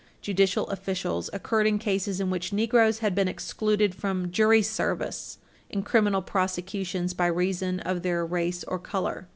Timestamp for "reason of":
7.27-8.01